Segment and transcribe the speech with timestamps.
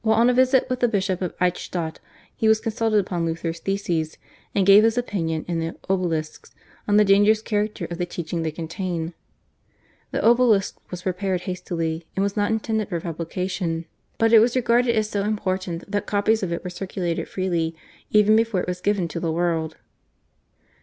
[0.00, 1.98] While on a visit with the Bishop of Eichstatt
[2.34, 4.16] he was consulted about Luther's theses,
[4.54, 6.54] and gave his opinion in the /Obelisks/
[6.88, 9.12] on the dangerous character of the teaching they contained.
[10.12, 13.84] The /Obelisks/ was prepared hastily and was not intended for publication,
[14.16, 17.76] but it was regarded as so important that copies of it were circulated freely
[18.10, 19.76] even before it was given to the world.